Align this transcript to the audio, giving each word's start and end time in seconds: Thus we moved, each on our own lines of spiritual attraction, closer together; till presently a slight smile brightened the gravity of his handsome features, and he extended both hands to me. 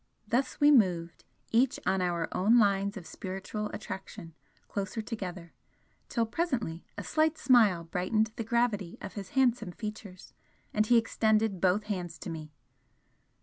Thus 0.27 0.59
we 0.59 0.71
moved, 0.71 1.25
each 1.51 1.79
on 1.85 2.01
our 2.01 2.27
own 2.35 2.57
lines 2.57 2.97
of 2.97 3.05
spiritual 3.05 3.69
attraction, 3.69 4.33
closer 4.67 4.99
together; 4.99 5.53
till 6.09 6.25
presently 6.25 6.83
a 6.97 7.03
slight 7.03 7.37
smile 7.37 7.83
brightened 7.83 8.31
the 8.35 8.43
gravity 8.43 8.97
of 8.99 9.13
his 9.13 9.29
handsome 9.37 9.71
features, 9.73 10.33
and 10.73 10.87
he 10.87 10.97
extended 10.97 11.61
both 11.61 11.83
hands 11.83 12.17
to 12.17 12.31
me. 12.31 12.51